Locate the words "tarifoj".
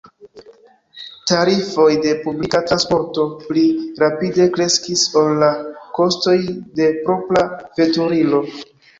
1.31-1.89